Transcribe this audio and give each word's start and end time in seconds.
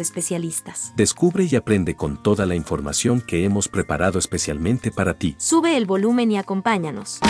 especialistas. 0.00 0.92
Descubre 0.96 1.48
y 1.50 1.56
aprende 1.56 1.96
con 1.96 2.22
toda 2.22 2.46
la 2.46 2.54
información 2.54 3.20
que 3.20 3.44
hemos 3.44 3.68
preparado 3.68 4.18
especialmente 4.18 4.90
para 4.90 5.14
ti. 5.14 5.34
Sube 5.38 5.76
el 5.76 5.86
volumen 5.86 6.30
y 6.30 6.38
acompáñanos. 6.38 7.20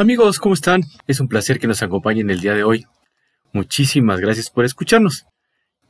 Amigos, 0.00 0.38
¿cómo 0.38 0.54
están? 0.54 0.80
Es 1.06 1.20
un 1.20 1.28
placer 1.28 1.58
que 1.58 1.66
nos 1.66 1.82
acompañen 1.82 2.30
el 2.30 2.40
día 2.40 2.54
de 2.54 2.64
hoy. 2.64 2.86
Muchísimas 3.52 4.20
gracias 4.20 4.48
por 4.48 4.64
escucharnos. 4.64 5.26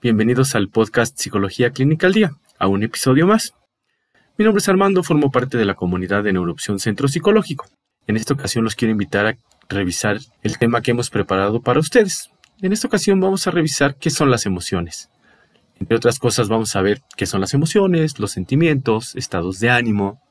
Bienvenidos 0.01 0.55
al 0.55 0.71
podcast 0.71 1.19
Psicología 1.19 1.73
Clínica 1.73 2.07
al 2.07 2.15
Día, 2.15 2.31
a 2.59 2.69
un 2.69 2.83
episodio 2.83 3.27
más. 3.27 3.53
Mi 4.39 4.47
nombre 4.47 4.63
es 4.63 4.69
Armando, 4.71 5.03
formo 5.03 5.31
parte 5.31 5.59
de 5.59 5.67
la 5.67 5.75
comunidad 5.75 6.25
de 6.25 6.33
Neuroopción 6.33 6.79
Centro 6.79 7.07
Psicológico. 7.07 7.67
En 8.07 8.17
esta 8.17 8.33
ocasión 8.33 8.65
los 8.65 8.77
quiero 8.77 8.93
invitar 8.93 9.27
a 9.27 9.37
revisar 9.69 10.21
el 10.41 10.57
tema 10.57 10.81
que 10.81 10.93
hemos 10.93 11.11
preparado 11.11 11.61
para 11.61 11.81
ustedes. 11.81 12.31
En 12.63 12.73
esta 12.73 12.87
ocasión 12.87 13.21
vamos 13.21 13.47
a 13.47 13.51
revisar 13.51 13.95
qué 13.97 14.09
son 14.09 14.31
las 14.31 14.47
emociones. 14.47 15.11
Entre 15.79 15.99
otras 15.99 16.19
cosas 16.19 16.49
vamos 16.49 16.75
a 16.77 16.81
ver 16.81 17.03
qué 17.15 17.27
son 17.27 17.43
las 17.43 17.53
emociones, 17.53 18.19
los 18.19 18.33
sentimientos, 18.33 19.15
estados 19.17 19.61
de 19.61 19.69
ánimo, 19.69 20.23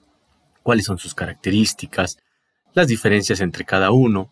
cuáles 0.63 0.85
son 0.85 0.97
sus 0.97 1.13
características, 1.13 2.17
las 2.73 2.87
diferencias 2.87 3.39
entre 3.39 3.65
cada 3.65 3.91
uno, 3.91 4.31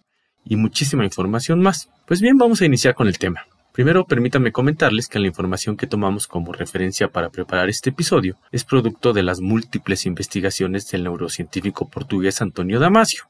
y 0.50 0.56
muchísima 0.56 1.04
información 1.04 1.62
más. 1.62 1.90
Pues 2.06 2.22
bien, 2.22 2.38
vamos 2.38 2.62
a 2.62 2.66
iniciar 2.66 2.94
con 2.94 3.08
el 3.08 3.18
tema. 3.18 3.46
Primero, 3.74 4.06
permítanme 4.06 4.52
comentarles 4.52 5.08
que 5.08 5.20
la 5.20 5.28
información 5.28 5.78
que 5.78 5.86
tomamos 5.86 6.26
como 6.26 6.52
referencia 6.52 7.10
para 7.10 7.30
preparar 7.30 7.70
este 7.70 7.92
episodio 7.92 8.36
es 8.52 8.64
producto 8.64 9.14
de 9.14 9.22
las 9.22 9.40
múltiples 9.40 10.08
investigaciones 10.08 10.90
del 10.90 11.04
neurocientífico 11.04 11.88
portugués 11.88 12.42
Antonio 12.42 12.80
Damasio. 12.80 13.26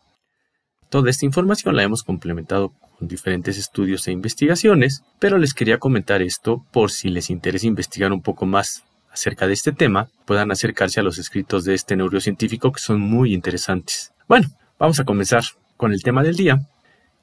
Toda 0.89 1.09
esta 1.09 1.25
información 1.25 1.75
la 1.75 1.83
hemos 1.83 2.03
complementado 2.03 2.71
con 2.97 3.09
diferentes 3.09 3.57
estudios 3.57 4.07
e 4.07 4.13
investigaciones, 4.13 5.03
pero 5.19 5.37
les 5.37 5.53
quería 5.53 5.79
comentar 5.79 6.21
esto 6.21 6.65
por 6.71 6.91
si 6.91 7.09
les 7.09 7.29
interesa 7.29 7.67
investigar 7.67 8.13
un 8.13 8.21
poco 8.21 8.45
más 8.45 8.83
acerca 9.11 9.47
de 9.47 9.53
este 9.53 9.73
tema, 9.73 10.09
puedan 10.25 10.51
acercarse 10.51 10.99
a 10.99 11.03
los 11.03 11.17
escritos 11.17 11.65
de 11.65 11.73
este 11.73 11.97
neurocientífico 11.97 12.71
que 12.71 12.79
son 12.79 13.01
muy 13.01 13.33
interesantes. 13.33 14.13
Bueno, 14.29 14.47
vamos 14.79 14.99
a 14.99 15.03
comenzar 15.03 15.43
con 15.75 15.91
el 15.91 16.03
tema 16.03 16.23
del 16.23 16.35
día, 16.35 16.61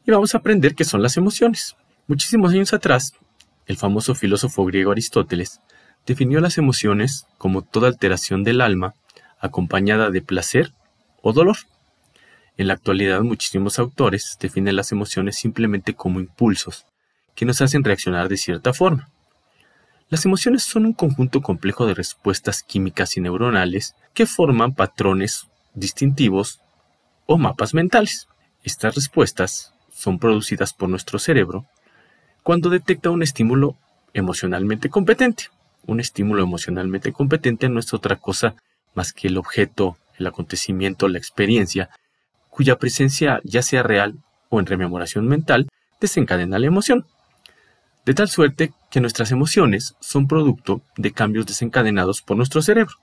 y 0.07 0.11
vamos 0.11 0.35
a 0.35 0.39
aprender 0.39 0.75
qué 0.75 0.85
son 0.85 1.03
las 1.03 1.17
emociones. 1.17 1.77
Muchísimos 2.07 2.53
años 2.53 2.73
atrás, 2.75 3.15
el 3.67 3.77
famoso 3.77 4.15
filósofo 4.15 4.65
griego 4.65 4.93
Aristóteles 4.93 5.61
definió 6.07 6.41
las 6.41 6.59
emociones 6.59 7.27
como 7.39 7.63
toda 7.63 7.89
alteración 7.89 8.45
del 8.45 8.61
alma 8.61 8.95
acompañada 9.41 10.11
de 10.11 10.23
placer 10.23 10.73
o 11.23 11.33
dolor. 11.33 11.57
En 12.57 12.69
la 12.69 12.75
actualidad 12.75 13.23
muchísimos 13.23 13.79
autores 13.79 14.37
definen 14.39 14.77
las 14.77 14.93
emociones 14.93 15.37
simplemente 15.37 15.95
como 15.95 16.21
impulsos 16.21 16.85
que 17.35 17.47
nos 17.47 17.61
hacen 17.61 17.83
reaccionar 17.83 18.29
de 18.29 18.37
cierta 18.37 18.73
forma. 18.73 19.09
Las 20.11 20.25
emociones 20.25 20.63
son 20.63 20.87
un 20.87 20.93
conjunto 20.93 21.41
complejo 21.41 21.87
de 21.87 21.95
respuestas 21.95 22.63
químicas 22.63 23.17
y 23.17 23.21
neuronales 23.21 23.97
que 24.13 24.27
forman 24.27 24.75
patrones 24.75 25.49
distintivos 25.73 26.61
o 27.27 27.39
mapas 27.39 27.75
mentales. 27.75 28.29
Estas 28.63 28.95
respuestas 28.95 29.74
son 29.95 30.19
producidas 30.19 30.73
por 30.75 30.89
nuestro 30.89 31.19
cerebro 31.19 31.67
cuando 32.43 32.69
detecta 32.69 33.11
un 33.11 33.23
estímulo 33.23 33.77
emocionalmente 34.13 34.91
competente. 34.91 35.45
Un 35.87 36.01
estímulo 36.01 36.43
emocionalmente 36.43 37.13
competente 37.13 37.69
no 37.69 37.81
es 37.81 37.95
otra 37.95 38.17
cosa 38.17 38.55
más 38.95 39.13
que 39.13 39.29
el 39.29 39.39
objeto, 39.39 39.97
el 40.19 40.27
acontecimiento, 40.27 41.09
la 41.09 41.19
experiencia, 41.19 41.91
cuya 42.51 42.77
presencia, 42.77 43.41
ya 43.45 43.63
sea 43.63 43.83
real 43.83 44.15
o 44.49 44.61
en 44.61 44.67
rememoración 44.67 45.27
mental, 45.27 45.69
desencadena 46.01 46.59
la 46.59 46.67
emoción. 46.67 47.07
De 48.05 48.15
tal 48.15 48.29
suerte 48.29 48.73
que 48.91 49.01
nuestras 49.01 49.33
emociones 49.33 49.95
son 50.01 50.29
producto 50.29 50.83
de 50.97 51.13
cambios 51.13 51.47
desencadenados 51.47 52.23
por 52.23 52.37
nuestro 52.37 52.63
cerebro 52.63 52.95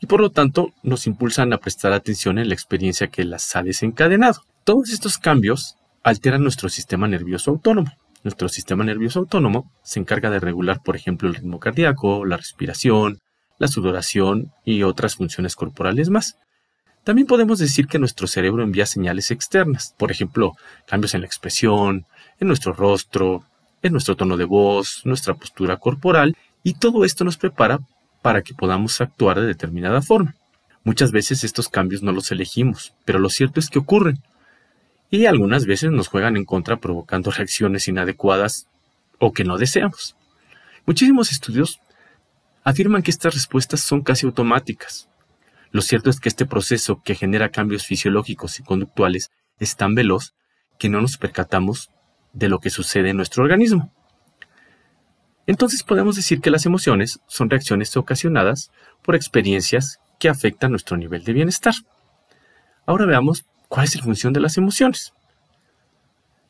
y 0.00 0.06
por 0.06 0.20
lo 0.20 0.30
tanto 0.30 0.72
nos 0.82 1.06
impulsan 1.06 1.52
a 1.52 1.58
prestar 1.58 1.92
atención 1.92 2.38
en 2.38 2.48
la 2.48 2.54
experiencia 2.54 3.08
que 3.08 3.24
las 3.24 3.54
ha 3.54 3.62
desencadenado. 3.62 4.42
Todos 4.64 4.90
estos 4.90 5.18
cambios 5.18 5.77
alteran 6.02 6.42
nuestro 6.42 6.68
sistema 6.68 7.08
nervioso 7.08 7.50
autónomo. 7.50 7.92
Nuestro 8.24 8.48
sistema 8.48 8.84
nervioso 8.84 9.20
autónomo 9.20 9.70
se 9.82 10.00
encarga 10.00 10.30
de 10.30 10.40
regular, 10.40 10.80
por 10.82 10.96
ejemplo, 10.96 11.28
el 11.28 11.34
ritmo 11.34 11.60
cardíaco, 11.60 12.24
la 12.24 12.36
respiración, 12.36 13.20
la 13.58 13.68
sudoración 13.68 14.52
y 14.64 14.82
otras 14.82 15.16
funciones 15.16 15.56
corporales 15.56 16.10
más. 16.10 16.36
También 17.04 17.26
podemos 17.26 17.58
decir 17.58 17.86
que 17.86 17.98
nuestro 17.98 18.26
cerebro 18.26 18.62
envía 18.62 18.86
señales 18.86 19.30
externas, 19.30 19.94
por 19.96 20.10
ejemplo, 20.10 20.52
cambios 20.86 21.14
en 21.14 21.22
la 21.22 21.26
expresión, 21.26 22.06
en 22.38 22.48
nuestro 22.48 22.72
rostro, 22.72 23.44
en 23.82 23.92
nuestro 23.92 24.16
tono 24.16 24.36
de 24.36 24.44
voz, 24.44 25.02
nuestra 25.04 25.34
postura 25.34 25.76
corporal, 25.76 26.36
y 26.62 26.74
todo 26.74 27.04
esto 27.04 27.24
nos 27.24 27.36
prepara 27.36 27.80
para 28.20 28.42
que 28.42 28.54
podamos 28.54 29.00
actuar 29.00 29.40
de 29.40 29.46
determinada 29.46 30.02
forma. 30.02 30.34
Muchas 30.84 31.12
veces 31.12 31.44
estos 31.44 31.68
cambios 31.68 32.02
no 32.02 32.12
los 32.12 32.30
elegimos, 32.30 32.92
pero 33.04 33.18
lo 33.18 33.30
cierto 33.30 33.60
es 33.60 33.70
que 33.70 33.78
ocurren, 33.78 34.22
y 35.10 35.26
algunas 35.26 35.66
veces 35.66 35.90
nos 35.90 36.08
juegan 36.08 36.36
en 36.36 36.44
contra 36.44 36.76
provocando 36.76 37.30
reacciones 37.30 37.88
inadecuadas 37.88 38.66
o 39.18 39.32
que 39.32 39.44
no 39.44 39.58
deseamos. 39.58 40.16
Muchísimos 40.86 41.32
estudios 41.32 41.80
afirman 42.64 43.02
que 43.02 43.10
estas 43.10 43.34
respuestas 43.34 43.80
son 43.80 44.02
casi 44.02 44.26
automáticas. 44.26 45.08
Lo 45.70 45.82
cierto 45.82 46.10
es 46.10 46.20
que 46.20 46.28
este 46.28 46.46
proceso 46.46 47.02
que 47.02 47.14
genera 47.14 47.50
cambios 47.50 47.86
fisiológicos 47.86 48.58
y 48.58 48.62
conductuales 48.62 49.30
es 49.58 49.76
tan 49.76 49.94
veloz 49.94 50.34
que 50.78 50.88
no 50.88 51.00
nos 51.00 51.16
percatamos 51.16 51.90
de 52.32 52.48
lo 52.48 52.58
que 52.60 52.70
sucede 52.70 53.10
en 53.10 53.16
nuestro 53.16 53.42
organismo. 53.42 53.92
Entonces 55.46 55.82
podemos 55.82 56.16
decir 56.16 56.40
que 56.40 56.50
las 56.50 56.66
emociones 56.66 57.20
son 57.26 57.48
reacciones 57.48 57.96
ocasionadas 57.96 58.70
por 59.02 59.14
experiencias 59.14 59.98
que 60.18 60.28
afectan 60.28 60.70
nuestro 60.70 60.96
nivel 60.96 61.24
de 61.24 61.32
bienestar. 61.32 61.74
Ahora 62.84 63.06
veamos 63.06 63.46
¿Cuál 63.68 63.84
es 63.84 63.96
la 63.96 64.02
función 64.02 64.32
de 64.32 64.40
las 64.40 64.56
emociones? 64.56 65.12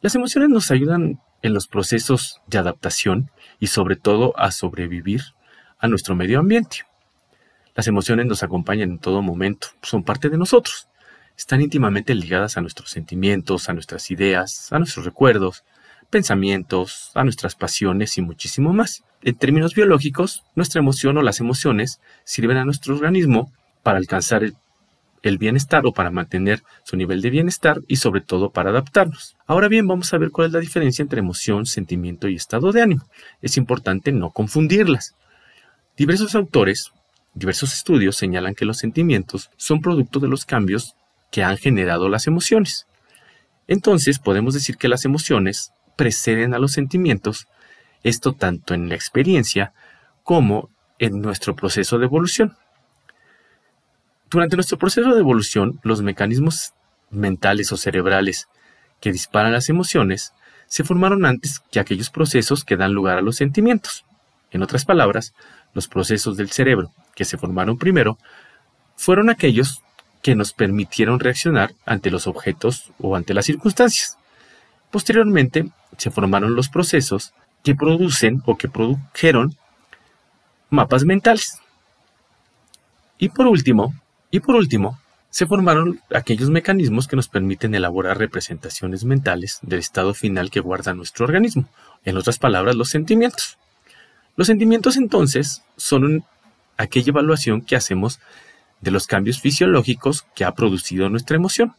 Las 0.01 0.15
emociones 0.15 0.51
nos 0.51 0.71
ayudan 0.71 1.21
en 1.43 1.55
los 1.55 1.67
procesos 1.67 2.41
de 2.47 2.59
adaptación 2.59 3.31
y 3.59 3.67
sobre 3.67 3.97
todo 3.97 4.39
a 4.39 4.53
sobrevivir 4.53 5.23
a 5.81 5.89
nuestro 5.89 6.15
medio 6.15 6.39
ambiente. 6.39 6.85
Las 7.75 7.89
emociones 7.89 8.27
nos 8.27 8.43
acompañan 8.43 8.91
en 8.91 8.99
todo 8.99 9.23
momento, 9.23 9.69
son 9.83 10.05
parte 10.05 10.31
de 10.31 10.39
nosotros, 10.39 10.89
están 11.37 11.61
íntimamente 11.61 12.15
ligadas 12.15 12.57
a 12.57 12.61
nuestros 12.61 12.91
sentimientos, 12.91 13.69
a 13.69 13.73
nuestras 13.73 14.11
ideas, 14.11 14.73
a 14.73 14.79
nuestros 14.79 15.05
recuerdos, 15.05 15.65
pensamientos, 16.11 17.11
a 17.15 17.25
nuestras 17.25 17.55
pasiones 17.55 18.17
y 18.19 18.23
muchísimo 18.23 18.73
más. 18.73 19.05
En 19.23 19.37
términos 19.37 19.75
biológicos, 19.75 20.45
nuestra 20.55 20.81
emoción 20.81 21.17
o 21.19 21.23
las 21.23 21.41
emociones 21.41 22.01
sirven 22.25 22.57
a 22.57 22.65
nuestro 22.65 22.95
organismo 22.95 23.53
para 23.83 23.99
alcanzar 23.99 24.53
el 25.23 25.39
bienestar 25.39 25.87
o 25.87 25.93
para 25.93 26.11
mantener 26.11 26.63
su 26.85 26.97
nivel 26.97 27.21
de 27.21 27.31
bienestar 27.31 27.81
y 27.89 27.97
sobre 27.97 28.21
todo 28.21 28.51
para 28.51 28.71
adaptarnos. 28.71 29.37
Ahora 29.47 29.69
bien, 29.69 29.87
vamos 29.87 30.13
a 30.13 30.19
ver 30.19 30.31
cuál 30.31 30.49
es 30.49 30.53
la 30.53 30.61
diferencia 30.61 31.03
entre 31.03 31.21
emoción, 31.21 31.67
sentimiento 31.67 32.29
y 32.29 32.35
estado 32.35 32.73
de 32.73 32.83
ánimo. 32.83 33.05
Es 33.43 33.57
importante 33.57 34.13
no 34.13 34.31
confundirlas. 34.31 35.15
Diversos 35.97 36.35
autores, 36.35 36.93
diversos 37.35 37.73
estudios 37.73 38.17
señalan 38.17 38.55
que 38.55 38.65
los 38.65 38.79
sentimientos 38.79 39.51
son 39.57 39.81
producto 39.81 40.21
de 40.21 40.29
los 40.29 40.45
cambios 40.45 40.95
que 41.31 41.43
han 41.43 41.57
generado 41.57 42.09
las 42.09 42.27
emociones. 42.27 42.87
Entonces, 43.67 44.19
podemos 44.19 44.55
decir 44.55 44.77
que 44.77 44.89
las 44.89 45.05
emociones 45.05 45.73
preceden 45.97 46.55
a 46.55 46.59
los 46.59 46.73
sentimientos, 46.73 47.49
esto 48.03 48.33
tanto 48.33 48.75
en 48.75 48.89
la 48.89 48.95
experiencia 48.95 49.73
como 50.23 50.71
en 50.99 51.21
nuestro 51.21 51.55
proceso 51.55 51.99
de 51.99 52.07
evolución. 52.07 52.57
Durante 54.31 54.57
nuestro 54.57 54.77
proceso 54.77 55.15
de 55.15 55.21
evolución, 55.21 55.81
los 55.83 56.03
mecanismos 56.03 56.75
mentales 57.11 57.73
o 57.73 57.79
cerebrales 57.79 58.47
que 59.01 59.11
disparan 59.11 59.53
las 59.53 59.71
emociones 59.71 60.35
se 60.67 60.85
formaron 60.85 61.25
antes 61.25 61.61
que 61.71 61.81
aquellos 61.81 62.11
procesos 62.11 62.63
que 62.63 62.77
dan 62.77 62.93
lugar 62.93 63.17
a 63.17 63.23
los 63.23 63.37
sentimientos. 63.37 64.05
En 64.51 64.63
otras 64.63 64.85
palabras, 64.85 65.33
los 65.73 65.89
procesos 65.89 66.37
del 66.37 66.51
cerebro 66.51 66.93
que 67.15 67.25
se 67.25 67.39
formaron 67.39 67.79
primero 67.79 68.19
fueron 68.97 69.31
aquellos 69.31 69.83
que 70.21 70.35
nos 70.35 70.53
permitieron 70.53 71.21
reaccionar 71.21 71.73
ante 71.87 72.11
los 72.11 72.27
objetos 72.27 72.93
o 72.99 73.17
ante 73.17 73.33
las 73.33 73.47
circunstancias. 73.47 74.19
Posteriormente, 74.91 75.71
se 75.97 76.11
formaron 76.11 76.55
los 76.55 76.69
procesos 76.69 77.33
que 77.63 77.75
producen 77.75 78.43
o 78.45 78.59
que 78.59 78.69
produjeron 78.69 79.57
mapas 80.69 81.05
mentales. 81.05 81.61
Y 83.19 83.31
por 83.31 83.47
último, 83.47 83.95
y 84.31 84.41
por 84.41 84.55
último, 84.57 84.99
se 85.31 85.47
formaron 85.47 86.01
aquellos 86.15 86.51
mecanismos 86.51 87.07
que 87.07 87.17
nos 87.17 87.29
permiten 87.29 87.75
elaborar 87.75 88.19
representaciones 88.19 89.05
mentales 89.05 89.59
del 89.63 89.79
estado 89.79 90.15
final 90.15 90.51
que 90.51 90.61
guarda 90.61 90.95
nuestro 90.95 91.27
organismo, 91.27 91.69
en 92.05 92.17
otras 92.17 92.39
palabras, 92.39 92.77
los 92.77 92.89
sentimientos. 92.89 93.59
Los 94.37 94.47
sentimientos 94.47 94.97
entonces 94.97 95.63
son 95.77 96.25
aquella 96.77 97.11
evaluación 97.11 97.61
que 97.61 97.77
hacemos 97.77 98.21
de 98.81 98.91
los 98.91 99.07
cambios 99.07 99.41
fisiológicos 99.41 100.25
que 100.35 100.45
ha 100.45 100.55
producido 100.55 101.09
nuestra 101.09 101.37
emoción, 101.37 101.75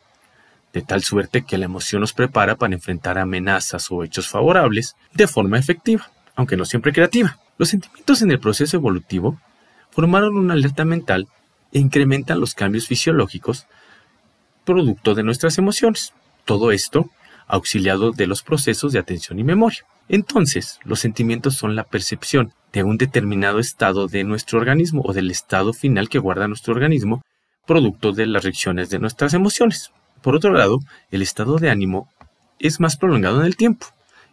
de 0.74 0.82
tal 0.82 1.02
suerte 1.04 1.44
que 1.44 1.58
la 1.58 1.66
emoción 1.66 2.02
nos 2.02 2.14
prepara 2.14 2.56
para 2.56 2.74
enfrentar 2.74 3.18
amenazas 3.18 3.90
o 3.90 4.04
hechos 4.04 4.28
favorables 4.28 4.96
de 5.14 5.28
forma 5.28 5.58
efectiva, 5.58 6.12
aunque 6.36 6.58
no 6.58 6.66
siempre 6.66 6.94
creativa. 6.94 7.40
Los 7.58 7.70
sentimientos 7.70 8.22
en 8.22 8.32
el 8.32 8.40
proceso 8.40 8.78
evolutivo 8.78 9.40
formaron 9.90 10.38
una 10.38 10.54
alerta 10.54 10.86
mental 10.86 11.28
incrementan 11.72 12.40
los 12.40 12.54
cambios 12.54 12.88
fisiológicos 12.88 13.68
producto 14.66 15.16
de 15.16 15.24
nuestras 15.24 15.58
emociones. 15.58 16.14
Todo 16.46 16.72
esto 16.72 17.10
auxiliado 17.48 18.12
de 18.12 18.28
los 18.28 18.44
procesos 18.44 18.94
de 18.94 19.00
atención 19.00 19.40
y 19.40 19.44
memoria. 19.44 19.80
Entonces, 20.08 20.80
los 20.84 21.00
sentimientos 21.00 21.56
son 21.56 21.76
la 21.76 21.84
percepción 21.84 22.54
de 22.72 22.84
un 22.84 22.98
determinado 22.98 23.60
estado 23.60 24.08
de 24.08 24.24
nuestro 24.24 24.60
organismo 24.60 25.02
o 25.04 25.14
del 25.14 25.32
estado 25.32 25.74
final 25.74 26.10
que 26.10 26.20
guarda 26.20 26.48
nuestro 26.48 26.74
organismo, 26.74 27.24
producto 27.66 28.12
de 28.12 28.28
las 28.28 28.44
reacciones 28.44 28.90
de 28.90 29.00
nuestras 29.00 29.34
emociones. 29.34 29.92
Por 30.22 30.36
otro 30.36 30.54
lado, 30.54 30.78
el 31.12 31.22
estado 31.22 31.58
de 31.58 31.70
ánimo 31.70 32.10
es 32.60 32.80
más 32.80 32.98
prolongado 32.98 33.40
en 33.40 33.48
el 33.48 33.56
tiempo. 33.56 33.88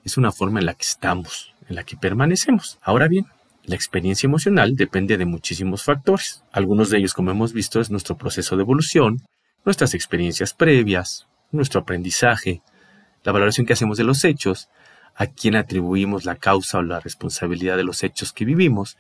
Es 0.05 0.19
una 0.19 0.33
forma 0.33 0.61
en 0.61 0.67
la 0.67 0.75
que 0.75 0.85
estamos, 0.85 1.55
en 1.69 1.77
la 1.77 1.85
que 1.85 1.97
permanecemos. 1.97 2.79
Ahora 2.83 3.09
bien, 3.09 3.27
la 3.67 3.75
experiencia 3.75 4.29
emocional 4.29 4.77
depende 4.77 5.19
de 5.19 5.27
muchísimos 5.27 5.83
factores. 5.83 6.45
Algunos 6.53 6.89
de 6.89 6.99
ellos, 6.99 7.15
como 7.15 7.33
hemos 7.33 7.53
visto, 7.53 7.81
es 7.81 7.91
nuestro 7.91 8.17
proceso 8.17 8.57
de 8.57 8.63
evolución, 8.63 9.23
nuestras 9.65 9.93
experiencias 9.93 10.55
previas, 10.55 11.27
nuestro 11.51 11.81
aprendizaje, 11.81 12.63
la 13.25 13.33
valoración 13.33 13.67
que 13.67 13.73
hacemos 13.73 13.99
de 13.99 14.05
los 14.05 14.25
hechos, 14.25 14.69
a 15.17 15.27
quién 15.27 15.57
atribuimos 15.57 16.25
la 16.25 16.37
causa 16.37 16.79
o 16.79 16.83
la 16.83 17.01
responsabilidad 17.01 17.77
de 17.77 17.83
los 17.83 18.05
hechos 18.05 18.33
que 18.33 18.45
vivimos, 18.45 18.97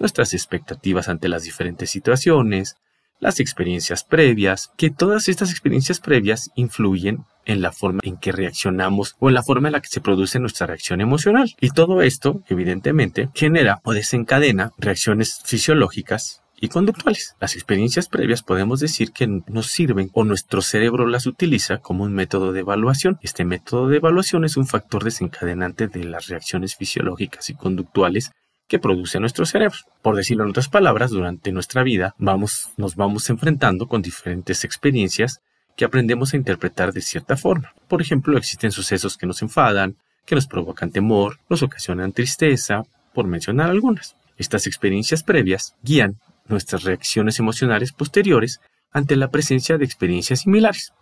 nuestras 0.00 0.34
expectativas 0.34 1.08
ante 1.08 1.28
las 1.28 1.44
diferentes 1.44 1.90
situaciones, 1.90 2.76
las 3.20 3.40
experiencias 3.40 4.04
previas, 4.04 4.70
que 4.76 4.90
todas 4.90 5.28
estas 5.28 5.50
experiencias 5.50 6.00
previas 6.00 6.50
influyen 6.54 7.24
en 7.44 7.62
la 7.62 7.72
forma 7.72 8.00
en 8.02 8.18
que 8.18 8.32
reaccionamos 8.32 9.16
o 9.18 9.28
en 9.28 9.34
la 9.34 9.42
forma 9.42 9.68
en 9.68 9.72
la 9.72 9.80
que 9.80 9.88
se 9.88 10.00
produce 10.00 10.38
nuestra 10.38 10.66
reacción 10.66 11.00
emocional. 11.00 11.54
Y 11.60 11.70
todo 11.70 12.02
esto, 12.02 12.42
evidentemente, 12.48 13.30
genera 13.34 13.80
o 13.84 13.92
desencadena 13.92 14.72
reacciones 14.78 15.40
fisiológicas 15.44 16.42
y 16.60 16.68
conductuales. 16.68 17.36
Las 17.40 17.54
experiencias 17.54 18.08
previas 18.08 18.42
podemos 18.42 18.80
decir 18.80 19.12
que 19.12 19.26
nos 19.46 19.68
sirven 19.68 20.10
o 20.12 20.24
nuestro 20.24 20.60
cerebro 20.60 21.06
las 21.06 21.26
utiliza 21.26 21.78
como 21.78 22.04
un 22.04 22.12
método 22.12 22.52
de 22.52 22.60
evaluación. 22.60 23.18
Este 23.22 23.44
método 23.44 23.88
de 23.88 23.98
evaluación 23.98 24.44
es 24.44 24.56
un 24.56 24.66
factor 24.66 25.04
desencadenante 25.04 25.86
de 25.86 26.04
las 26.04 26.26
reacciones 26.26 26.76
fisiológicas 26.76 27.48
y 27.50 27.54
conductuales 27.54 28.32
que 28.68 28.78
produce 28.78 29.18
nuestro 29.18 29.46
cerebro. 29.46 29.78
Por 30.02 30.14
decirlo 30.14 30.44
en 30.44 30.50
otras 30.50 30.68
palabras, 30.68 31.10
durante 31.10 31.50
nuestra 31.52 31.82
vida 31.82 32.14
vamos, 32.18 32.70
nos 32.76 32.94
vamos 32.94 33.28
enfrentando 33.30 33.88
con 33.88 34.02
diferentes 34.02 34.64
experiencias 34.64 35.40
que 35.76 35.84
aprendemos 35.84 36.34
a 36.34 36.36
interpretar 36.36 36.92
de 36.92 37.00
cierta 37.00 37.36
forma. 37.36 37.72
Por 37.88 38.02
ejemplo, 38.02 38.36
existen 38.36 38.72
sucesos 38.72 39.16
que 39.16 39.26
nos 39.26 39.42
enfadan, 39.42 39.96
que 40.26 40.34
nos 40.34 40.46
provocan 40.46 40.90
temor, 40.90 41.38
nos 41.48 41.62
ocasionan 41.62 42.12
tristeza, 42.12 42.82
por 43.14 43.26
mencionar 43.26 43.70
algunas. 43.70 44.14
Estas 44.36 44.66
experiencias 44.66 45.22
previas 45.22 45.74
guían 45.82 46.18
nuestras 46.46 46.84
reacciones 46.84 47.38
emocionales 47.38 47.92
posteriores 47.92 48.60
ante 48.92 49.16
la 49.16 49.30
presencia 49.30 49.78
de 49.78 49.84
experiencias 49.84 50.40
similares. 50.40 50.92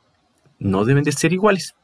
No 0.58 0.84
deben 0.84 1.04
de 1.04 1.12
ser 1.12 1.32
iguales, 1.32 1.74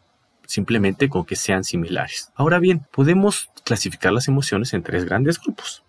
simplemente 0.46 1.08
con 1.08 1.24
que 1.24 1.36
sean 1.36 1.64
similares. 1.64 2.30
Ahora 2.34 2.58
bien, 2.58 2.86
podemos 2.92 3.50
clasificar 3.64 4.12
las 4.12 4.28
emociones 4.28 4.72
en 4.74 4.82
tres 4.82 5.04
grandes 5.04 5.40
grupos. 5.40 5.82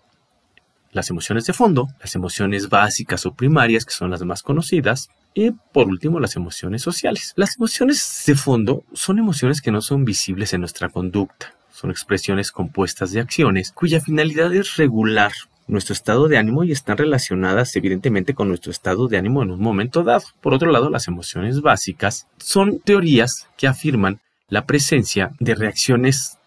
Las 0.91 1.09
emociones 1.09 1.45
de 1.45 1.53
fondo, 1.53 1.87
las 1.99 2.13
emociones 2.15 2.69
básicas 2.69 3.25
o 3.25 3.33
primarias, 3.33 3.83
que 3.85 3.93
son 3.93 4.11
las 4.11 4.21
más 4.23 4.43
conocidas, 4.43 5.09
y 5.33 5.51
por 5.51 5.87
último, 5.87 6.19
las 6.19 6.35
emociones 6.35 6.83
sociales. 6.83 7.33
Las 7.35 7.57
emociones 7.57 8.23
de 8.27 8.35
fondo 8.35 8.83
son 8.93 9.17
emociones 9.17 9.61
que 9.61 9.71
no 9.71 9.81
son 9.81 10.05
visibles 10.05 10.53
en 10.53 10.59
nuestra 10.59 10.89
conducta. 10.89 11.55
Son 11.71 11.89
expresiones 11.89 12.51
compuestas 12.51 13.11
de 13.11 13.21
acciones 13.21 13.71
cuya 13.71 13.99
finalidad 13.99 14.53
es 14.53 14.75
regular 14.75 15.31
nuestro 15.67 15.93
estado 15.93 16.27
de 16.27 16.37
ánimo 16.37 16.63
y 16.63 16.71
están 16.71 16.97
relacionadas 16.97 17.75
evidentemente 17.75 18.33
con 18.33 18.47
nuestro 18.47 18.71
estado 18.71 19.07
de 19.07 19.17
ánimo 19.17 19.41
en 19.41 19.51
un 19.51 19.61
momento 19.61 20.03
dado. 20.03 20.25
Por 20.41 20.53
otro 20.53 20.71
lado, 20.71 20.89
las 20.89 21.07
emociones 21.07 21.61
básicas 21.61 22.27
son 22.37 22.79
teorías 22.79 23.47
que 23.57 23.67
afirman 23.67 24.19
la 24.53 24.67
presencia 24.67 25.31
de 25.39 25.55
reacciones, 25.55 26.37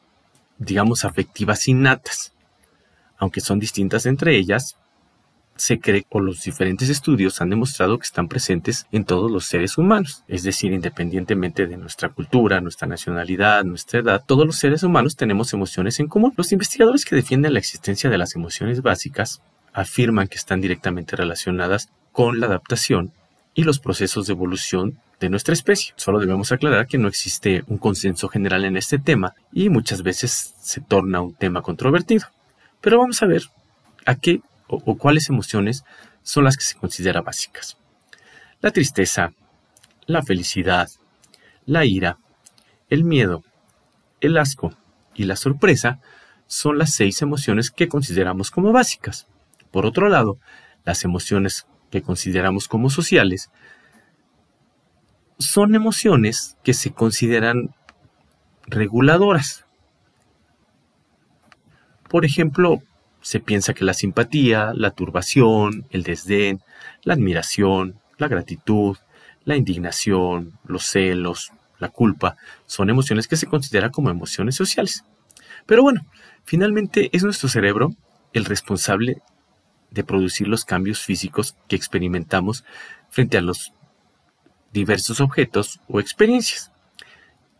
digamos, 0.58 1.04
afectivas 1.04 1.66
innatas. 1.66 2.32
Aunque 3.18 3.40
son 3.40 3.58
distintas 3.58 4.06
entre 4.06 4.36
ellas, 4.36 4.76
se 5.56 5.80
cree 5.80 6.06
o 6.10 6.20
los 6.20 6.44
diferentes 6.44 6.88
estudios 6.88 7.40
han 7.40 7.50
demostrado 7.50 7.98
que 7.98 8.04
están 8.04 8.28
presentes 8.28 8.86
en 8.92 9.04
todos 9.04 9.28
los 9.28 9.46
seres 9.46 9.76
humanos, 9.76 10.22
es 10.28 10.44
decir, 10.44 10.72
independientemente 10.72 11.66
de 11.66 11.76
nuestra 11.76 12.08
cultura, 12.08 12.60
nuestra 12.60 12.86
nacionalidad, 12.86 13.64
nuestra 13.64 13.98
edad, 13.98 14.22
todos 14.24 14.46
los 14.46 14.56
seres 14.56 14.84
humanos 14.84 15.16
tenemos 15.16 15.52
emociones 15.52 15.98
en 15.98 16.06
común. 16.06 16.32
Los 16.36 16.52
investigadores 16.52 17.04
que 17.04 17.16
defienden 17.16 17.54
la 17.54 17.58
existencia 17.58 18.08
de 18.08 18.18
las 18.18 18.36
emociones 18.36 18.82
básicas 18.82 19.42
afirman 19.72 20.28
que 20.28 20.38
están 20.38 20.60
directamente 20.60 21.16
relacionadas 21.16 21.88
con 22.12 22.38
la 22.38 22.46
adaptación 22.46 23.10
y 23.52 23.64
los 23.64 23.80
procesos 23.80 24.28
de 24.28 24.34
evolución 24.34 25.00
de 25.20 25.30
nuestra 25.30 25.54
especie. 25.54 25.94
Solo 25.96 26.18
debemos 26.18 26.52
aclarar 26.52 26.86
que 26.86 26.98
no 26.98 27.08
existe 27.08 27.64
un 27.66 27.78
consenso 27.78 28.28
general 28.28 28.64
en 28.64 28.76
este 28.76 28.98
tema 28.98 29.34
y 29.52 29.68
muchas 29.68 30.02
veces 30.02 30.54
se 30.60 30.80
torna 30.80 31.20
un 31.20 31.34
tema 31.34 31.62
controvertido. 31.62 32.26
Pero 32.80 32.98
vamos 32.98 33.22
a 33.22 33.26
ver 33.26 33.42
a 34.04 34.16
qué 34.16 34.40
o, 34.68 34.96
cuáles 34.96 35.28
emociones 35.28 35.84
son 36.22 36.44
las 36.44 36.56
que 36.56 36.64
se 36.64 36.76
consideran 36.76 37.24
básicas. 37.24 37.76
La 38.60 38.70
tristeza, 38.70 39.32
la 40.06 40.22
felicidad, 40.22 40.88
la 41.64 41.84
ira, 41.84 42.18
el 42.88 43.04
miedo, 43.04 43.42
el 44.20 44.36
asco 44.38 44.76
y 45.14 45.24
la 45.24 45.36
sorpresa 45.36 46.00
son 46.46 46.78
las 46.78 46.94
seis 46.94 47.22
emociones 47.22 47.70
que 47.70 47.88
consideramos 47.88 48.50
como 48.50 48.72
básicas. 48.72 49.26
Por 49.70 49.86
otro 49.86 50.08
lado, 50.08 50.38
las 50.84 51.04
emociones 51.04 51.66
que 51.90 52.02
consideramos 52.02 52.68
como 52.68 52.90
sociales 52.90 53.50
son 55.38 55.74
emociones 55.74 56.56
que 56.62 56.74
se 56.74 56.92
consideran 56.92 57.74
reguladoras. 58.66 59.64
Por 62.08 62.24
ejemplo, 62.24 62.82
se 63.20 63.40
piensa 63.40 63.74
que 63.74 63.84
la 63.84 63.94
simpatía, 63.94 64.72
la 64.74 64.92
turbación, 64.92 65.86
el 65.90 66.04
desdén, 66.04 66.60
la 67.02 67.14
admiración, 67.14 68.00
la 68.18 68.28
gratitud, 68.28 68.96
la 69.44 69.56
indignación, 69.56 70.58
los 70.64 70.84
celos, 70.84 71.52
la 71.78 71.88
culpa, 71.88 72.36
son 72.66 72.88
emociones 72.90 73.28
que 73.28 73.36
se 73.36 73.46
consideran 73.46 73.90
como 73.90 74.10
emociones 74.10 74.54
sociales. 74.54 75.04
Pero 75.66 75.82
bueno, 75.82 76.06
finalmente 76.44 77.10
es 77.12 77.24
nuestro 77.24 77.48
cerebro 77.48 77.94
el 78.32 78.44
responsable 78.44 79.22
de 79.90 80.04
producir 80.04 80.48
los 80.48 80.64
cambios 80.64 81.00
físicos 81.00 81.56
que 81.68 81.76
experimentamos 81.76 82.64
frente 83.10 83.38
a 83.38 83.42
los 83.42 83.72
diversos 84.72 85.20
objetos 85.20 85.80
o 85.88 86.00
experiencias. 86.00 86.70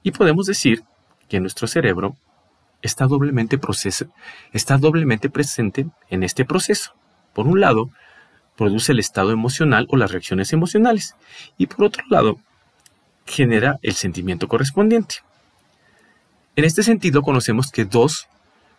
Y 0.03 0.13
podemos 0.13 0.47
decir 0.47 0.85
que 1.29 1.41
nuestro 1.41 1.67
cerebro 1.67 2.17
está 2.83 3.07
doblemente, 3.07 3.59
presente 3.59 4.09
en 6.09 6.23
este 6.23 6.45
proceso. 6.45 6.95
Por 7.33 7.47
un 7.47 7.61
lado, 7.61 7.91
produce 8.57 8.93
el 8.93 8.99
estado 8.99 9.33
emocional 9.33 9.87
o 9.91 9.97
las 9.97 10.11
reacciones 10.11 10.53
emocionales 10.53 11.15
y 11.59 11.67
por 11.67 11.87
otro 11.87 12.05
lado, 12.09 12.39
genera 13.27 13.79
el 13.83 13.95
sentimiento 13.95 14.47
correspondiente. 14.47 15.17
En 16.55 16.65
este 16.65 16.83
sentido, 16.83 17.23
conocemos 17.23 17.71
que 17.71 17.85
dos 17.85 18.29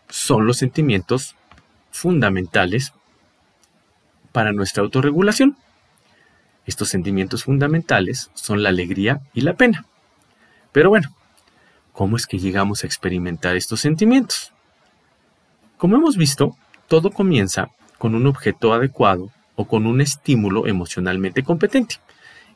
son 0.10 0.48
los 0.48 0.58
sentimientos 0.58 1.36
fundamentales 1.92 2.94
para 4.32 4.54
nuestra 4.54 4.84
autorregulación. 4.84 5.58
Estos 6.68 6.90
sentimientos 6.90 7.46
fundamentales 7.46 8.30
son 8.36 8.62
la 8.62 8.70
alegría 8.70 9.22
y 9.34 9.42
la 9.42 9.54
pena. 9.54 9.86
Pero 10.72 10.90
bueno, 10.90 11.16
cómo 11.94 12.18
es 12.18 12.28
que 12.28 12.38
llegamos 12.38 12.84
a 12.84 12.88
experimentar 12.88 13.56
estos 13.56 13.80
sentimientos. 13.80 14.54
Como 15.78 15.96
hemos 15.96 16.18
visto, 16.18 16.56
todo 16.88 17.10
comienza 17.10 17.70
con 17.98 18.14
un 18.14 18.28
objeto 18.28 18.74
adecuado 18.74 19.32
o 19.56 19.66
con 19.66 19.88
un 19.88 20.02
estímulo 20.02 20.68
emocionalmente 20.68 21.42
competente. 21.42 21.96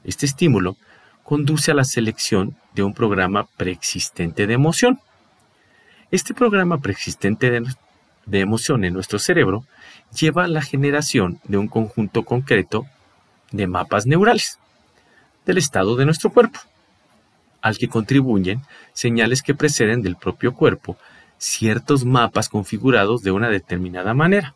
Este 0.03 0.25
estímulo 0.25 0.75
conduce 1.23 1.71
a 1.71 1.73
la 1.73 1.83
selección 1.83 2.55
de 2.73 2.83
un 2.83 2.93
programa 2.93 3.47
preexistente 3.57 4.45
de 4.45 4.53
emoción. 4.53 4.99
Este 6.11 6.33
programa 6.33 6.79
preexistente 6.79 7.49
de, 7.49 8.39
emoción 8.39 8.83
en 8.83 8.93
nuestro 8.93 9.19
cerebro 9.19 9.65
lleva 10.13 10.43
a 10.43 10.47
la 10.47 10.61
generación 10.61 11.39
de 11.45 11.57
un 11.57 11.67
conjunto 11.67 12.23
concreto 12.23 12.85
de 13.51 13.67
mapas 13.67 14.05
neurales 14.05 14.59
del 15.45 15.57
estado 15.57 15.95
de 15.95 16.05
nuestro 16.05 16.31
cuerpo, 16.31 16.59
al 17.61 17.77
que 17.77 17.87
contribuyen 17.87 18.61
señales 18.93 19.41
que 19.41 19.55
preceden 19.55 20.01
del 20.01 20.15
propio 20.15 20.53
cuerpo 20.53 20.97
ciertos 21.37 22.05
mapas 22.05 22.49
configurados 22.49 23.23
de 23.23 23.31
una 23.31 23.49
determinada 23.49 24.13
manera. 24.13 24.53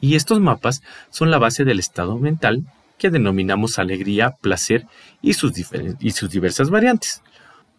Y 0.00 0.16
estos 0.16 0.40
mapas 0.40 0.82
son 1.10 1.30
la 1.30 1.38
base 1.38 1.64
del 1.64 1.78
estado 1.78 2.18
mental 2.18 2.64
que 2.98 3.10
denominamos 3.10 3.78
alegría, 3.78 4.32
placer 4.40 4.86
y 5.22 5.34
sus, 5.34 5.52
y 6.00 6.10
sus 6.10 6.30
diversas 6.30 6.70
variantes. 6.70 7.22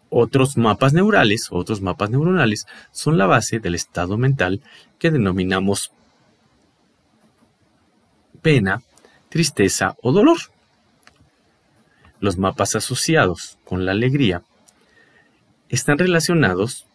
Otros 0.08 0.56
mapas 0.56 0.92
neurales, 0.92 1.48
otros 1.50 1.82
mapas 1.82 2.10
neuronales, 2.10 2.66
son 2.92 3.18
la 3.18 3.26
base 3.26 3.60
del 3.60 3.74
estado 3.74 4.16
mental 4.16 4.62
que 4.98 5.10
denominamos 5.10 5.92
pena, 8.40 8.82
tristeza 9.28 9.96
o 10.02 10.12
dolor. 10.12 10.38
Los 12.20 12.38
mapas 12.38 12.76
asociados 12.76 13.58
con 13.64 13.84
la 13.84 13.92
alegría 13.92 14.42
están 15.68 15.98
relacionados 15.98 16.86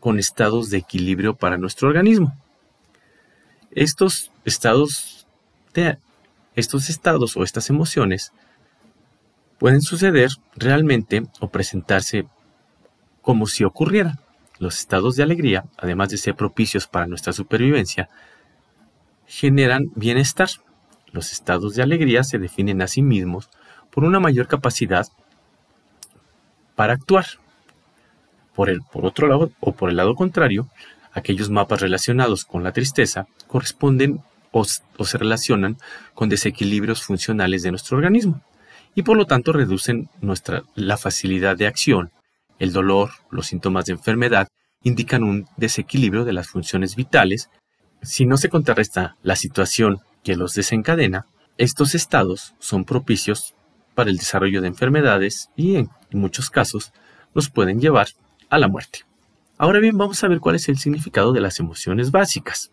con 0.00 0.18
estados 0.18 0.70
de 0.70 0.78
equilibrio 0.78 1.34
para 1.34 1.58
nuestro 1.58 1.88
organismo. 1.88 2.36
Estos 3.70 4.30
estados, 4.44 5.26
de, 5.74 5.98
estos 6.54 6.88
estados 6.88 7.36
o 7.36 7.42
estas 7.42 7.70
emociones 7.70 8.32
pueden 9.58 9.82
suceder 9.82 10.30
realmente 10.54 11.26
o 11.40 11.48
presentarse 11.48 12.26
como 13.20 13.46
si 13.46 13.64
ocurrieran. 13.64 14.20
Los 14.58 14.80
estados 14.80 15.14
de 15.14 15.22
alegría, 15.22 15.64
además 15.76 16.08
de 16.08 16.16
ser 16.16 16.34
propicios 16.34 16.86
para 16.88 17.06
nuestra 17.06 17.32
supervivencia, 17.32 18.08
generan 19.26 19.92
bienestar. 19.94 20.48
Los 21.12 21.32
estados 21.32 21.74
de 21.74 21.82
alegría 21.82 22.24
se 22.24 22.38
definen 22.38 22.82
a 22.82 22.88
sí 22.88 23.02
mismos 23.02 23.50
por 23.90 24.04
una 24.04 24.20
mayor 24.20 24.46
capacidad 24.46 25.06
para 26.74 26.94
actuar. 26.94 27.26
Por, 28.54 28.70
el, 28.70 28.82
por 28.82 29.06
otro 29.06 29.28
lado, 29.28 29.52
o 29.60 29.72
por 29.72 29.88
el 29.88 29.96
lado 29.96 30.16
contrario, 30.16 30.68
aquellos 31.12 31.48
mapas 31.48 31.80
relacionados 31.80 32.44
con 32.44 32.64
la 32.64 32.72
tristeza 32.72 33.28
corresponden 33.46 34.20
o, 34.50 34.64
se 34.64 35.18
relacionan 35.18 35.76
con 36.14 36.28
desequilibrios 36.28 37.02
funcionales 37.02 37.62
de 37.62 37.70
nuestro 37.70 37.96
organismo 37.96 38.40
y 38.94 39.02
por 39.02 39.16
lo 39.16 39.26
tanto 39.26 39.52
reducen 39.52 40.08
nuestra, 40.20 40.64
la 40.74 40.96
facilidad 40.96 41.56
de 41.56 41.68
acción 41.68 42.10
el 42.58 42.72
dolor, 42.72 43.10
los 43.30 43.46
síntomas 43.46 43.86
de 43.86 43.92
enfermedad 43.92 44.48
indican 44.82 45.22
un 45.22 45.46
desequilibrio 45.56 46.24
de 46.24 46.32
las 46.32 46.48
funciones 46.48 46.96
vitales. 46.96 47.50
Si 48.02 48.26
no 48.26 48.36
se 48.36 48.48
contrarresta 48.48 49.16
la 49.22 49.36
situación 49.36 50.00
que 50.24 50.36
los 50.36 50.54
desencadena, 50.54 51.26
estos 51.56 51.94
estados 51.94 52.54
son 52.58 52.84
propicios 52.84 53.54
para 53.98 54.10
el 54.10 54.16
desarrollo 54.16 54.60
de 54.60 54.68
enfermedades 54.68 55.50
y 55.56 55.74
en 55.74 55.90
muchos 56.12 56.50
casos 56.50 56.92
nos 57.34 57.50
pueden 57.50 57.80
llevar 57.80 58.06
a 58.48 58.56
la 58.56 58.68
muerte. 58.68 59.00
Ahora 59.56 59.80
bien, 59.80 59.98
vamos 59.98 60.22
a 60.22 60.28
ver 60.28 60.38
cuál 60.38 60.54
es 60.54 60.68
el 60.68 60.78
significado 60.78 61.32
de 61.32 61.40
las 61.40 61.58
emociones 61.58 62.12
básicas. 62.12 62.70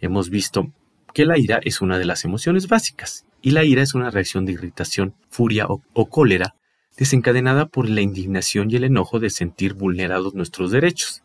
Hemos 0.00 0.30
visto 0.30 0.72
que 1.12 1.26
la 1.26 1.36
ira 1.36 1.58
es 1.64 1.80
una 1.80 1.98
de 1.98 2.04
las 2.04 2.24
emociones 2.24 2.68
básicas 2.68 3.26
y 3.42 3.50
la 3.50 3.64
ira 3.64 3.82
es 3.82 3.94
una 3.94 4.12
reacción 4.12 4.44
de 4.44 4.52
irritación, 4.52 5.14
furia 5.30 5.66
o, 5.66 5.82
o 5.94 6.06
cólera 6.08 6.54
desencadenada 6.96 7.66
por 7.66 7.88
la 7.88 8.00
indignación 8.00 8.70
y 8.70 8.76
el 8.76 8.84
enojo 8.84 9.18
de 9.18 9.30
sentir 9.30 9.74
vulnerados 9.74 10.34
nuestros 10.34 10.70
derechos. 10.70 11.24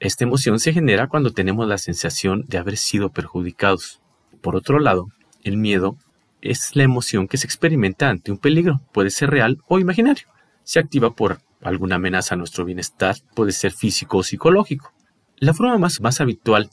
Esta 0.00 0.24
emoción 0.24 0.58
se 0.58 0.72
genera 0.72 1.06
cuando 1.06 1.32
tenemos 1.32 1.68
la 1.68 1.76
sensación 1.76 2.46
de 2.48 2.56
haber 2.56 2.78
sido 2.78 3.10
perjudicados. 3.10 4.00
Por 4.40 4.56
otro 4.56 4.78
lado, 4.78 5.08
el 5.44 5.58
miedo 5.58 5.98
es 6.42 6.76
la 6.76 6.82
emoción 6.82 7.28
que 7.28 7.38
se 7.38 7.46
experimenta 7.46 8.10
ante 8.10 8.32
un 8.32 8.38
peligro, 8.38 8.80
puede 8.92 9.10
ser 9.10 9.30
real 9.30 9.58
o 9.68 9.78
imaginario. 9.78 10.26
Se 10.64 10.78
activa 10.78 11.14
por 11.14 11.40
alguna 11.62 11.96
amenaza 11.96 12.34
a 12.34 12.38
nuestro 12.38 12.64
bienestar, 12.64 13.16
puede 13.34 13.52
ser 13.52 13.72
físico 13.72 14.18
o 14.18 14.22
psicológico. 14.22 14.92
La 15.38 15.54
forma 15.54 15.78
más, 15.78 16.00
más 16.00 16.20
habitual 16.20 16.70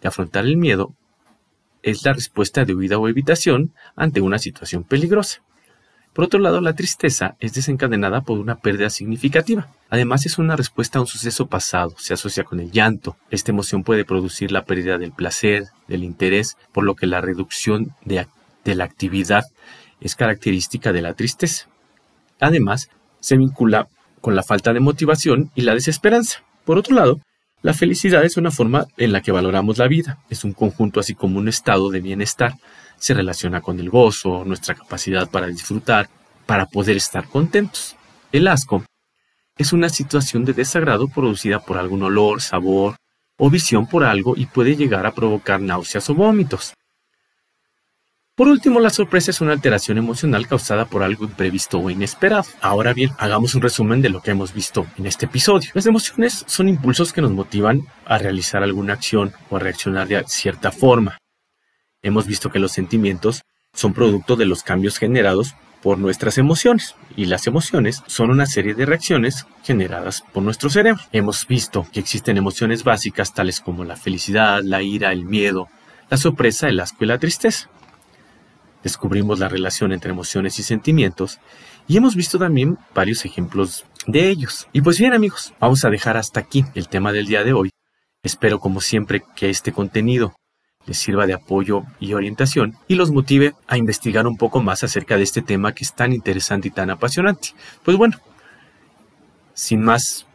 de 0.00 0.08
afrontar 0.08 0.44
el 0.46 0.56
miedo 0.56 0.94
es 1.82 2.04
la 2.04 2.12
respuesta 2.12 2.64
de 2.64 2.74
huida 2.74 2.98
o 2.98 3.08
evitación 3.08 3.72
ante 3.96 4.20
una 4.20 4.38
situación 4.38 4.84
peligrosa. 4.84 5.42
Por 6.12 6.24
otro 6.24 6.40
lado, 6.40 6.60
la 6.60 6.74
tristeza 6.74 7.36
es 7.38 7.52
desencadenada 7.52 8.22
por 8.22 8.38
una 8.38 8.56
pérdida 8.56 8.90
significativa. 8.90 9.68
Además, 9.90 10.26
es 10.26 10.38
una 10.38 10.56
respuesta 10.56 10.98
a 10.98 11.02
un 11.02 11.06
suceso 11.06 11.46
pasado, 11.46 11.94
se 11.98 12.14
asocia 12.14 12.42
con 12.42 12.58
el 12.58 12.72
llanto. 12.72 13.16
Esta 13.30 13.52
emoción 13.52 13.84
puede 13.84 14.04
producir 14.04 14.50
la 14.50 14.64
pérdida 14.64 14.98
del 14.98 15.12
placer, 15.12 15.68
del 15.86 16.02
interés, 16.02 16.56
por 16.72 16.84
lo 16.84 16.96
que 16.96 17.06
la 17.06 17.20
reducción 17.20 17.94
de, 18.64 18.74
la 18.74 18.84
actividad 18.84 19.44
es 20.00 20.14
característica 20.16 20.92
de 20.92 21.02
la 21.02 21.14
tristeza. 21.14 21.68
Además, 22.40 22.88
se 23.20 23.36
vincula 23.36 23.88
con 24.20 24.34
la 24.34 24.42
falta 24.42 24.72
de 24.72 24.80
motivación 24.80 25.50
y 25.54 25.62
la 25.62 25.74
desesperanza. 25.74 26.42
Por 26.64 26.78
otro 26.78 26.94
lado, 26.94 27.20
la 27.62 27.74
felicidad 27.74 28.24
es 28.24 28.36
una 28.36 28.50
forma 28.50 28.86
en 28.96 29.12
la 29.12 29.20
que 29.20 29.32
valoramos 29.32 29.78
la 29.78 29.88
vida, 29.88 30.18
es 30.30 30.44
un 30.44 30.52
conjunto 30.52 31.00
así 31.00 31.14
como 31.14 31.38
un 31.38 31.48
estado 31.48 31.90
de 31.90 32.00
bienestar 32.00 32.54
se 33.00 33.14
relaciona 33.14 33.62
con 33.62 33.80
el 33.80 33.90
gozo, 33.90 34.44
nuestra 34.44 34.74
capacidad 34.74 35.28
para 35.28 35.46
disfrutar, 35.46 36.08
para 36.46 36.66
poder 36.66 36.98
estar 36.98 37.26
contentos. 37.26 37.96
El 38.30 38.46
asco 38.46 38.84
es 39.56 39.72
una 39.72 39.88
situación 39.88 40.44
de 40.44 40.52
desagrado 40.52 41.08
producida 41.08 41.60
por 41.60 41.78
algún 41.78 42.02
olor, 42.02 42.42
sabor 42.42 42.96
o 43.38 43.48
visión 43.48 43.86
por 43.86 44.04
algo 44.04 44.34
y 44.36 44.46
puede 44.46 44.76
llegar 44.76 45.06
a 45.06 45.14
provocar 45.14 45.60
náuseas 45.60 46.08
o 46.10 46.14
vómitos. 46.14 46.74
Por 48.40 48.48
último, 48.48 48.80
la 48.80 48.88
sorpresa 48.88 49.32
es 49.32 49.42
una 49.42 49.52
alteración 49.52 49.98
emocional 49.98 50.48
causada 50.48 50.86
por 50.86 51.02
algo 51.02 51.26
imprevisto 51.26 51.78
o 51.78 51.90
inesperado. 51.90 52.46
Ahora 52.62 52.94
bien, 52.94 53.10
hagamos 53.18 53.54
un 53.54 53.60
resumen 53.60 54.00
de 54.00 54.08
lo 54.08 54.22
que 54.22 54.30
hemos 54.30 54.54
visto 54.54 54.86
en 54.96 55.04
este 55.04 55.26
episodio. 55.26 55.68
Las 55.74 55.84
emociones 55.84 56.42
son 56.46 56.66
impulsos 56.70 57.12
que 57.12 57.20
nos 57.20 57.32
motivan 57.32 57.82
a 58.06 58.16
realizar 58.16 58.62
alguna 58.62 58.94
acción 58.94 59.34
o 59.50 59.56
a 59.56 59.58
reaccionar 59.58 60.08
de 60.08 60.24
cierta 60.26 60.72
forma. 60.72 61.18
Hemos 62.02 62.26
visto 62.26 62.48
que 62.48 62.60
los 62.60 62.72
sentimientos 62.72 63.42
son 63.74 63.92
producto 63.92 64.36
de 64.36 64.46
los 64.46 64.62
cambios 64.62 64.96
generados 64.96 65.54
por 65.82 65.98
nuestras 65.98 66.38
emociones 66.38 66.94
y 67.16 67.26
las 67.26 67.46
emociones 67.46 68.02
son 68.06 68.30
una 68.30 68.46
serie 68.46 68.72
de 68.72 68.86
reacciones 68.86 69.44
generadas 69.64 70.24
por 70.32 70.42
nuestro 70.42 70.70
cerebro. 70.70 71.02
Hemos 71.12 71.46
visto 71.46 71.86
que 71.92 72.00
existen 72.00 72.38
emociones 72.38 72.84
básicas 72.84 73.34
tales 73.34 73.60
como 73.60 73.84
la 73.84 73.96
felicidad, 73.96 74.62
la 74.64 74.80
ira, 74.80 75.12
el 75.12 75.26
miedo, 75.26 75.68
la 76.08 76.16
sorpresa, 76.16 76.70
el 76.70 76.80
asco 76.80 77.04
y 77.04 77.06
la 77.06 77.18
tristeza. 77.18 77.68
Descubrimos 78.82 79.38
la 79.38 79.48
relación 79.48 79.92
entre 79.92 80.10
emociones 80.10 80.58
y 80.58 80.62
sentimientos 80.62 81.38
y 81.86 81.96
hemos 81.96 82.16
visto 82.16 82.38
también 82.38 82.78
varios 82.94 83.24
ejemplos 83.24 83.84
de 84.06 84.28
ellos. 84.28 84.68
Y 84.72 84.80
pues 84.80 84.98
bien 84.98 85.12
amigos, 85.12 85.52
vamos 85.60 85.84
a 85.84 85.90
dejar 85.90 86.16
hasta 86.16 86.40
aquí 86.40 86.64
el 86.74 86.88
tema 86.88 87.12
del 87.12 87.26
día 87.26 87.44
de 87.44 87.52
hoy. 87.52 87.70
Espero 88.22 88.58
como 88.58 88.80
siempre 88.80 89.22
que 89.34 89.50
este 89.50 89.72
contenido 89.72 90.34
les 90.86 90.98
sirva 90.98 91.26
de 91.26 91.34
apoyo 91.34 91.84
y 91.98 92.14
orientación 92.14 92.76
y 92.88 92.94
los 92.94 93.10
motive 93.10 93.54
a 93.66 93.76
investigar 93.76 94.26
un 94.26 94.36
poco 94.36 94.62
más 94.62 94.82
acerca 94.82 95.16
de 95.16 95.24
este 95.24 95.42
tema 95.42 95.74
que 95.74 95.84
es 95.84 95.94
tan 95.94 96.12
interesante 96.12 96.68
y 96.68 96.70
tan 96.70 96.90
apasionante. 96.90 97.50
Pues 97.84 97.96
bueno, 97.96 98.18
sin 99.52 99.82
más, 99.82 100.26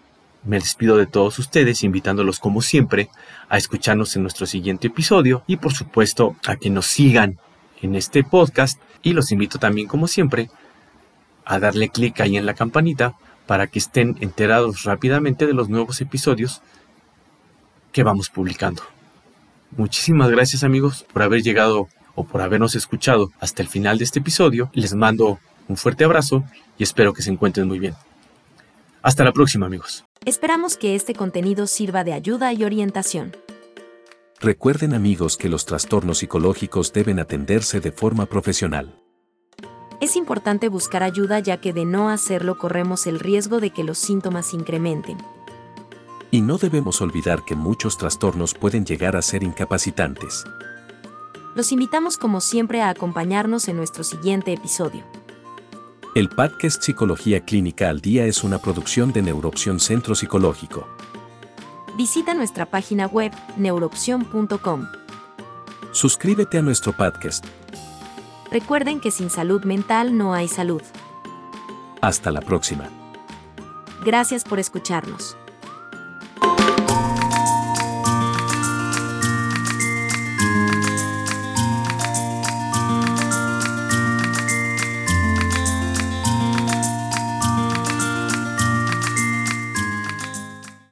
me 0.44 0.60
despido 0.60 0.98
de 0.98 1.08
todos 1.08 1.40
ustedes, 1.40 1.84
invitándolos 1.84 2.40
como 2.40 2.62
siempre 2.62 3.10
a 3.50 3.58
escucharnos 3.58 4.16
en 4.16 4.22
nuestro 4.22 4.46
siguiente 4.46 4.88
episodio 4.88 5.44
y 5.48 5.58
por 5.58 5.74
supuesto 5.74 6.36
a 6.46 6.56
que 6.56 6.70
nos 6.70 6.86
sigan 6.86 7.40
en 7.82 7.96
este 7.96 8.24
podcast 8.24 8.82
y 9.04 9.14
los 9.14 9.32
invito 9.32 9.60
también 9.60 9.88
como 9.88 10.08
siempre 10.08 10.50
a 11.46 11.60
darle 11.60 11.90
clic 11.90 12.20
ahí 12.22 12.38
en 12.38 12.46
la 12.46 12.54
campanita 12.56 13.16
para 13.46 13.68
que 13.68 13.80
estén 13.80 14.18
enterados 14.22 14.84
rápidamente 14.84 15.46
de 15.46 15.54
los 15.54 15.70
nuevos 15.70 16.02
episodios 16.02 16.62
que 17.92 18.04
vamos 18.04 18.30
publicando. 18.30 18.84
Muchísimas 19.78 20.30
gracias 20.30 20.64
amigos 20.64 21.06
por 21.14 21.22
haber 21.22 21.42
llegado 21.42 21.88
o 22.16 22.24
por 22.24 22.42
habernos 22.42 22.76
escuchado 22.76 23.32
hasta 23.40 23.62
el 23.62 23.68
final 23.68 23.98
de 23.98 24.06
este 24.06 24.20
episodio. 24.20 24.70
Les 24.74 24.94
mando 24.94 25.40
un 25.68 25.78
fuerte 25.78 26.04
abrazo 26.04 26.44
y 26.78 26.84
espero 26.84 27.14
que 27.14 27.22
se 27.22 27.32
encuentren 27.32 27.68
muy 27.68 27.80
bien. 27.80 27.96
Hasta 29.02 29.24
la 29.24 29.32
próxima 29.32 29.68
amigos. 29.68 30.04
Esperamos 30.26 30.78
que 30.78 30.96
este 30.96 31.14
contenido 31.14 31.68
sirva 31.68 32.04
de 32.04 32.14
ayuda 32.14 32.52
y 32.54 32.64
orientación. 32.64 33.36
Recuerden 34.46 34.94
amigos 34.94 35.38
que 35.38 35.50
los 35.50 35.66
trastornos 35.66 36.20
psicológicos 36.20 36.94
deben 36.94 37.20
atenderse 37.20 37.80
de 37.80 37.92
forma 37.92 38.28
profesional. 38.28 39.02
Es 40.02 40.16
importante 40.16 40.70
buscar 40.70 41.02
ayuda 41.02 41.40
ya 41.40 41.60
que 41.60 41.74
de 41.74 41.84
no 41.84 42.10
hacerlo 42.10 42.60
corremos 42.60 43.08
el 43.08 43.18
riesgo 43.18 43.60
de 43.60 43.72
que 43.72 43.84
los 43.84 43.98
síntomas 43.98 44.54
incrementen. 44.54 45.18
Y 46.30 46.42
no 46.42 46.60
debemos 46.60 47.02
olvidar 47.02 47.44
que 47.44 47.56
muchos 47.56 47.98
trastornos 47.98 48.54
pueden 48.54 48.86
llegar 48.86 49.16
a 49.16 49.24
ser 49.24 49.42
incapacitantes. 49.42 50.44
Los 51.56 51.72
invitamos 51.72 52.16
como 52.16 52.40
siempre 52.40 52.84
a 52.84 52.90
acompañarnos 52.90 53.68
en 53.68 53.78
nuestro 53.78 54.04
siguiente 54.04 54.54
episodio. 54.54 55.04
El 56.14 56.30
podcast 56.30 56.84
Psicología 56.84 57.44
Clínica 57.44 57.90
al 57.90 58.00
Día 58.00 58.28
es 58.28 58.44
una 58.44 58.60
producción 58.60 59.12
de 59.12 59.24
Neuroopción 59.24 59.80
Centro 59.80 60.14
Psicológico. 60.14 60.95
Visita 61.96 62.34
nuestra 62.34 62.66
página 62.66 63.08
web 63.08 63.32
neuroopción.com. 63.56 64.88
Suscríbete 65.92 66.58
a 66.58 66.62
nuestro 66.62 66.92
podcast. 66.92 67.46
Recuerden 68.52 69.00
que 69.00 69.12
sin 69.12 69.30
salud 69.30 69.64
mental 69.64 70.18
no 70.18 70.34
hay 70.34 70.50
salud. 70.50 70.82
Hasta 72.02 72.32
la 72.32 72.42
próxima. 72.42 72.90
Gracias 74.04 74.44
por 74.44 74.60
escucharnos. 74.60 75.38